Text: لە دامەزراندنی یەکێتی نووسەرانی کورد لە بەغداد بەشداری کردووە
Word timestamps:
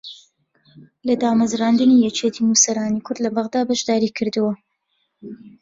لە 1.07 1.13
دامەزراندنی 1.23 2.03
یەکێتی 2.07 2.45
نووسەرانی 2.47 3.03
کورد 3.05 3.19
لە 3.25 3.29
بەغداد 3.35 3.65
بەشداری 3.69 4.15
کردووە 4.17 4.53